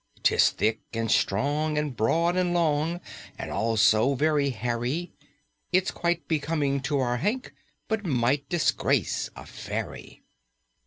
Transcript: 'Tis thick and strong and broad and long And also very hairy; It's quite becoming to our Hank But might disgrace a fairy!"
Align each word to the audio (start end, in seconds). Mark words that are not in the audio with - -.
'Tis 0.23 0.49
thick 0.49 0.79
and 0.93 1.11
strong 1.11 1.77
and 1.77 1.95
broad 1.95 2.35
and 2.35 2.55
long 2.55 2.99
And 3.37 3.51
also 3.51 4.15
very 4.15 4.49
hairy; 4.49 5.13
It's 5.71 5.91
quite 5.91 6.27
becoming 6.27 6.79
to 6.89 6.97
our 6.97 7.17
Hank 7.17 7.53
But 7.87 8.03
might 8.03 8.49
disgrace 8.49 9.29
a 9.35 9.45
fairy!" 9.45 10.23